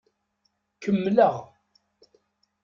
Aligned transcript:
Kemmleɣ. 0.83 1.35